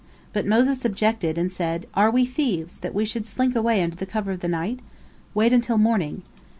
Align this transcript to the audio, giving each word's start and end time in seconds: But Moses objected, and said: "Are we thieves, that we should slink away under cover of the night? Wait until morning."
But 0.33 0.47
Moses 0.47 0.83
objected, 0.83 1.37
and 1.37 1.51
said: 1.53 1.85
"Are 1.93 2.09
we 2.09 2.25
thieves, 2.25 2.79
that 2.79 2.95
we 2.95 3.05
should 3.05 3.27
slink 3.27 3.55
away 3.55 3.83
under 3.83 4.03
cover 4.03 4.31
of 4.31 4.39
the 4.39 4.47
night? 4.47 4.79
Wait 5.35 5.53
until 5.53 5.77
morning." 5.77 6.23